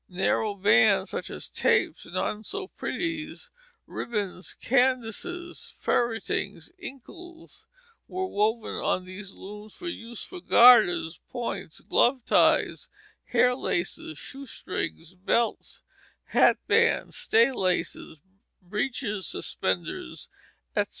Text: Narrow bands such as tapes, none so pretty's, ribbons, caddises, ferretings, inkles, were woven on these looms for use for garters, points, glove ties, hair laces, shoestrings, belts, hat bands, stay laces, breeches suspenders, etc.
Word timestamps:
Narrow 0.09 0.55
bands 0.55 1.11
such 1.11 1.29
as 1.29 1.47
tapes, 1.47 2.07
none 2.07 2.43
so 2.43 2.69
pretty's, 2.69 3.51
ribbons, 3.85 4.55
caddises, 4.59 5.75
ferretings, 5.77 6.71
inkles, 6.79 7.67
were 8.07 8.25
woven 8.25 8.73
on 8.83 9.05
these 9.05 9.33
looms 9.33 9.75
for 9.75 9.87
use 9.87 10.23
for 10.23 10.39
garters, 10.41 11.19
points, 11.29 11.81
glove 11.81 12.25
ties, 12.25 12.89
hair 13.25 13.53
laces, 13.53 14.17
shoestrings, 14.17 15.13
belts, 15.13 15.83
hat 16.29 16.57
bands, 16.65 17.15
stay 17.15 17.51
laces, 17.51 18.21
breeches 18.59 19.27
suspenders, 19.27 20.29
etc. 20.75 20.89